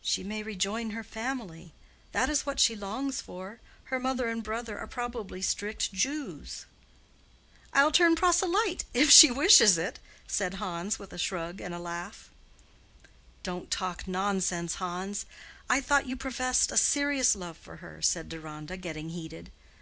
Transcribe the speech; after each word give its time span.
"She 0.00 0.24
may 0.24 0.42
rejoin 0.42 0.92
her 0.92 1.04
family. 1.04 1.74
That 2.12 2.30
is 2.30 2.46
what 2.46 2.58
she 2.58 2.74
longs 2.74 3.20
for. 3.20 3.60
Her 3.92 4.00
mother 4.00 4.26
and 4.30 4.42
brother 4.42 4.78
are 4.78 4.86
probably 4.86 5.42
strict 5.42 5.92
Jews." 5.92 6.64
"I'll 7.74 7.92
turn 7.92 8.16
proselyte, 8.16 8.86
if 8.94 9.10
she 9.10 9.30
wishes 9.30 9.76
it," 9.76 9.98
said 10.26 10.54
Hans, 10.54 10.98
with 10.98 11.12
a 11.12 11.18
shrug 11.18 11.60
and 11.60 11.74
a 11.74 11.78
laugh. 11.78 12.30
"Don't 13.42 13.70
talk 13.70 14.08
nonsense, 14.08 14.76
Hans. 14.76 15.26
I 15.68 15.82
thought 15.82 16.06
you 16.06 16.16
professed 16.16 16.72
a 16.72 16.78
serious 16.78 17.36
love 17.36 17.58
for 17.58 17.76
her," 17.84 18.00
said 18.00 18.30
Deronda, 18.30 18.78
getting 18.78 19.10
heated. 19.10 19.50